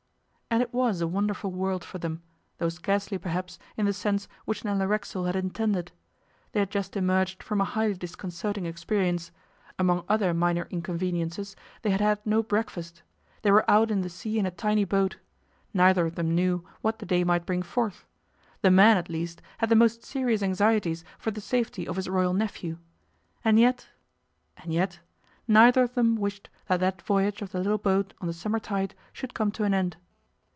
[0.53, 2.21] And it was a wonderful world for them,
[2.57, 5.93] though scarcely perhaps, in the sense which Nella Racksole had intended.
[6.51, 9.31] They had just emerged from a highly disconcerting experience.
[9.79, 13.01] Among other minor inconveniences, they had had no breakfast.
[13.43, 15.19] They were out in the sea in a tiny boat.
[15.73, 18.03] Neither of them knew what the day might bring forth.
[18.61, 22.33] The man, at least, had the most serious anxieties for the safety of his Royal
[22.33, 22.77] nephew.
[23.45, 23.87] And yet
[24.57, 24.99] and yet
[25.47, 28.95] neither of them wished that that voyage of the little boat on the summer tide
[29.13, 29.95] should come to an end.